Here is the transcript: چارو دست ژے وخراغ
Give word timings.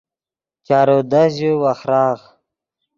چارو 0.65 0.97
دست 1.11 1.35
ژے 1.39 1.51
وخراغ 1.63 2.19